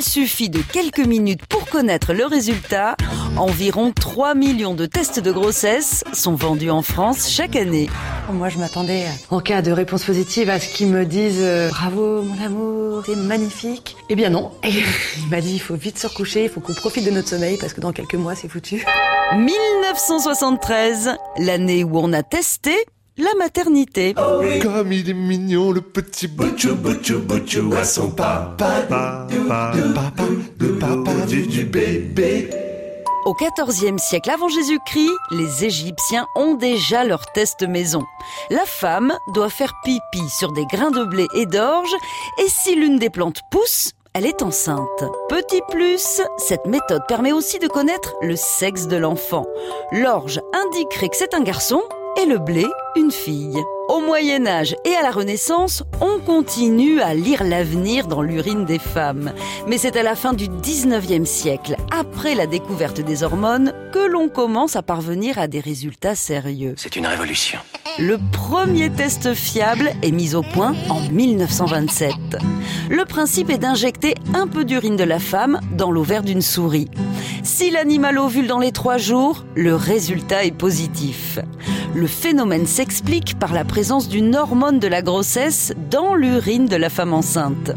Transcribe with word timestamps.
Il 0.00 0.04
suffit 0.04 0.48
de 0.48 0.62
quelques 0.62 1.06
minutes 1.06 1.44
pour 1.44 1.66
connaître 1.66 2.14
le 2.14 2.24
résultat. 2.24 2.96
Environ 3.36 3.92
3 3.92 4.34
millions 4.34 4.72
de 4.72 4.86
tests 4.86 5.20
de 5.20 5.30
grossesse 5.30 6.04
sont 6.14 6.34
vendus 6.34 6.70
en 6.70 6.80
France 6.80 7.28
chaque 7.28 7.54
année. 7.54 7.90
Moi, 8.32 8.48
je 8.48 8.56
m'attendais, 8.56 9.04
en 9.28 9.40
cas 9.40 9.60
de 9.60 9.70
réponse 9.70 10.04
positive, 10.04 10.48
à 10.48 10.58
ce 10.58 10.72
qu'ils 10.72 10.86
me 10.86 11.04
disent 11.04 11.42
euh, 11.42 11.68
Bravo, 11.68 12.22
mon 12.22 12.42
amour, 12.42 13.02
c'est 13.04 13.14
magnifique. 13.14 13.94
Eh 14.08 14.14
bien 14.14 14.30
non. 14.30 14.52
il 14.64 15.28
m'a 15.28 15.42
dit 15.42 15.52
il 15.52 15.60
faut 15.60 15.74
vite 15.74 15.98
se 15.98 16.06
recoucher, 16.06 16.44
il 16.44 16.48
faut 16.48 16.60
qu'on 16.60 16.72
profite 16.72 17.04
de 17.04 17.10
notre 17.10 17.28
sommeil 17.28 17.58
parce 17.58 17.74
que 17.74 17.82
dans 17.82 17.92
quelques 17.92 18.14
mois, 18.14 18.34
c'est 18.34 18.48
foutu. 18.48 18.86
1973, 19.34 21.10
l'année 21.36 21.84
où 21.84 21.98
on 21.98 22.14
a 22.14 22.22
testé 22.22 22.74
la 23.20 23.34
maternité. 23.38 24.14
Comme 24.14 24.92
il 24.92 25.10
est 25.10 25.14
mignon, 25.14 25.72
le 25.72 25.80
petit 25.80 26.28
bouchou, 26.28 26.74
bouchou, 26.74 27.20
bouchou 27.20 27.72
à 27.76 27.84
son 27.84 28.10
papa, 28.10 28.86
papa, 28.88 29.26
papa, 29.94 30.24
le 30.58 30.78
papa 30.78 31.12
du, 31.26 31.46
du 31.46 31.64
bébé. 31.64 32.50
Au 33.26 33.34
XIVe 33.34 33.98
siècle 33.98 34.30
avant 34.30 34.48
Jésus-Christ, 34.48 35.12
les 35.30 35.66
Égyptiens 35.66 36.26
ont 36.36 36.54
déjà 36.54 37.04
leur 37.04 37.30
test 37.32 37.62
maison. 37.62 38.02
La 38.48 38.64
femme 38.64 39.14
doit 39.34 39.50
faire 39.50 39.74
pipi 39.84 40.28
sur 40.30 40.52
des 40.52 40.64
grains 40.64 40.90
de 40.90 41.04
blé 41.04 41.26
et 41.34 41.44
d'orge, 41.44 41.94
et 42.38 42.48
si 42.48 42.74
l'une 42.74 42.98
des 42.98 43.10
plantes 43.10 43.40
pousse, 43.50 43.92
elle 44.14 44.26
est 44.26 44.42
enceinte. 44.42 45.04
Petit 45.28 45.60
plus, 45.70 46.22
cette 46.38 46.66
méthode 46.66 47.02
permet 47.06 47.32
aussi 47.32 47.58
de 47.58 47.68
connaître 47.68 48.14
le 48.22 48.36
sexe 48.36 48.86
de 48.86 48.96
l'enfant. 48.96 49.46
L'orge 49.92 50.40
indiquerait 50.54 51.10
que 51.10 51.16
c'est 51.16 51.34
un 51.34 51.42
garçon 51.42 51.82
et 52.16 52.26
le 52.26 52.38
blé 52.38 52.66
une 52.96 53.10
fille. 53.10 53.58
Au 53.88 54.00
Moyen 54.00 54.46
Âge 54.46 54.76
et 54.84 54.94
à 54.94 55.02
la 55.02 55.10
Renaissance, 55.10 55.82
on 56.00 56.18
continue 56.20 57.00
à 57.00 57.14
lire 57.14 57.44
l'avenir 57.44 58.06
dans 58.06 58.22
l'urine 58.22 58.64
des 58.64 58.78
femmes. 58.78 59.32
Mais 59.66 59.78
c'est 59.78 59.96
à 59.96 60.02
la 60.02 60.14
fin 60.14 60.32
du 60.32 60.46
19e 60.46 61.24
siècle, 61.24 61.76
après 61.90 62.34
la 62.34 62.46
découverte 62.46 63.00
des 63.00 63.22
hormones, 63.22 63.72
que 63.92 64.06
l'on 64.06 64.28
commence 64.28 64.76
à 64.76 64.82
parvenir 64.82 65.38
à 65.38 65.46
des 65.46 65.60
résultats 65.60 66.14
sérieux. 66.14 66.74
C'est 66.76 66.96
une 66.96 67.06
révolution. 67.06 67.58
Le 67.98 68.18
premier 68.32 68.90
test 68.90 69.34
fiable 69.34 69.92
est 70.02 70.12
mis 70.12 70.34
au 70.34 70.42
point 70.42 70.74
en 70.88 71.00
1927. 71.00 72.14
Le 72.88 73.04
principe 73.04 73.50
est 73.50 73.58
d'injecter 73.58 74.14
un 74.34 74.46
peu 74.46 74.64
d'urine 74.64 74.96
de 74.96 75.04
la 75.04 75.18
femme 75.18 75.60
dans 75.76 75.90
l'ovaire 75.90 76.22
d'une 76.22 76.42
souris. 76.42 76.88
Si 77.42 77.70
l'animal 77.70 78.18
ovule 78.18 78.46
dans 78.46 78.58
les 78.58 78.72
trois 78.72 78.98
jours, 78.98 79.44
le 79.54 79.74
résultat 79.74 80.44
est 80.44 80.56
positif. 80.56 81.38
Le 81.92 82.06
phénomène 82.06 82.68
s'explique 82.68 83.36
par 83.36 83.52
la 83.52 83.64
présence 83.64 84.08
d'une 84.08 84.36
hormone 84.36 84.78
de 84.78 84.86
la 84.86 85.02
grossesse 85.02 85.72
dans 85.90 86.14
l'urine 86.14 86.66
de 86.66 86.76
la 86.76 86.88
femme 86.88 87.12
enceinte. 87.12 87.72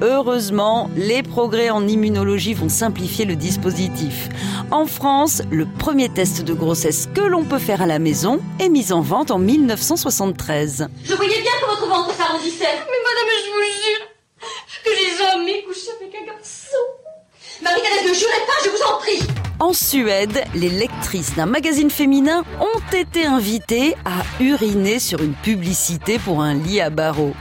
Heureusement, 0.00 0.88
les 0.96 1.24
progrès 1.24 1.70
en 1.70 1.88
immunologie 1.88 2.54
vont 2.54 2.68
simplifier 2.68 3.24
le 3.24 3.34
dispositif. 3.34 4.28
En 4.70 4.86
France, 4.86 5.42
le 5.50 5.66
premier 5.66 6.08
test 6.08 6.42
de 6.42 6.54
grossesse 6.54 7.08
que 7.12 7.20
l'on 7.20 7.44
peut 7.44 7.58
faire 7.58 7.82
à 7.82 7.86
la 7.86 7.98
maison 7.98 8.40
est 8.60 8.68
mis 8.68 8.92
en 8.92 9.00
vente 9.00 9.32
en 9.32 9.38
1973. 9.38 10.86
Je 11.02 11.14
voyais 11.14 11.40
bien 11.42 11.52
que 11.60 11.66
votre 11.66 11.88
ventre 11.88 12.14
s'arrondissait. 12.14 12.64
Mais 12.64 13.02
madame, 13.02 13.28
je 13.44 13.50
vous 13.50 13.62
jure 13.82 14.06
que 14.84 14.90
les 14.90 15.20
hommes 15.24 15.48
aient 15.48 15.64
couché 15.64 15.88
avec 16.00 16.14
un 16.14 16.26
garçon. 16.26 16.76
Marie-Thérèse, 17.60 18.08
ne 18.08 18.14
jurez 18.14 18.46
pas, 18.46 18.64
je 18.64 18.70
vous 18.70 18.82
en 18.88 18.98
prie. 18.98 19.27
En 19.60 19.72
Suède, 19.72 20.44
les 20.54 20.68
lectrices 20.68 21.34
d'un 21.34 21.46
magazine 21.46 21.90
féminin 21.90 22.44
ont 22.60 22.96
été 22.96 23.26
invitées 23.26 23.96
à 24.04 24.22
uriner 24.40 25.00
sur 25.00 25.20
une 25.20 25.34
publicité 25.34 26.20
pour 26.20 26.42
un 26.42 26.54
lit 26.54 26.80
à 26.80 26.90
barreaux. 26.90 27.34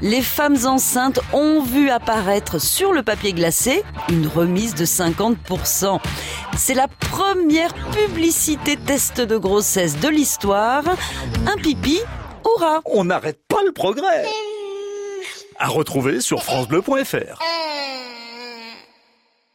Les 0.00 0.22
femmes 0.22 0.58
enceintes 0.64 1.18
ont 1.32 1.60
vu 1.62 1.90
apparaître 1.90 2.60
sur 2.60 2.92
le 2.92 3.02
papier 3.02 3.32
glacé 3.32 3.82
une 4.10 4.28
remise 4.28 4.74
de 4.74 4.84
50%. 4.84 5.98
C'est 6.56 6.74
la 6.74 6.86
première 6.86 7.74
publicité 7.90 8.76
test 8.76 9.20
de 9.20 9.36
grossesse 9.36 9.98
de 9.98 10.08
l'histoire. 10.08 10.84
Un 11.48 11.56
pipi, 11.56 11.98
hurrah 12.44 12.80
On 12.84 13.04
n'arrête 13.04 13.40
pas 13.48 13.64
le 13.64 13.72
progrès 13.72 14.24
À 15.58 15.66
retrouver 15.66 16.20
sur 16.20 16.44
francebleu.fr 16.44 17.42